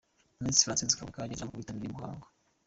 [0.41, 2.25] Minisitiri Francis Kaboneka ageza ijambo ku bitabiriye uyu muhango.